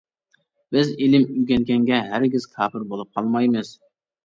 [0.75, 3.75] بىز ئىلىم ئۆگەنگەنگە ھەرگىز كاپىر بولۇپ قالمايمىز.